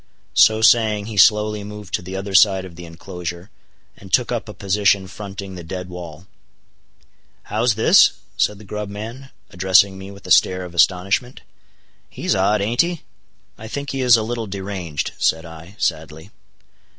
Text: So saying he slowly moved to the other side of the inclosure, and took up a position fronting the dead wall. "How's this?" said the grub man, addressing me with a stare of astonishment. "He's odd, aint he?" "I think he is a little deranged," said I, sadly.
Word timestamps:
So 0.33 0.63
saying 0.63 1.05
he 1.05 1.15
slowly 1.15 1.63
moved 1.63 1.93
to 1.93 2.01
the 2.01 2.15
other 2.15 2.33
side 2.33 2.65
of 2.65 2.75
the 2.75 2.85
inclosure, 2.87 3.51
and 3.95 4.11
took 4.11 4.31
up 4.31 4.49
a 4.49 4.53
position 4.55 5.05
fronting 5.05 5.53
the 5.53 5.63
dead 5.63 5.89
wall. 5.89 6.25
"How's 7.43 7.75
this?" 7.75 8.13
said 8.35 8.57
the 8.57 8.63
grub 8.63 8.89
man, 8.89 9.29
addressing 9.51 9.99
me 9.99 10.09
with 10.09 10.25
a 10.25 10.31
stare 10.31 10.65
of 10.65 10.73
astonishment. 10.73 11.41
"He's 12.09 12.33
odd, 12.33 12.61
aint 12.61 12.81
he?" 12.81 13.03
"I 13.59 13.67
think 13.67 13.91
he 13.91 14.01
is 14.01 14.17
a 14.17 14.23
little 14.23 14.47
deranged," 14.47 15.11
said 15.19 15.45
I, 15.45 15.75
sadly. 15.77 16.31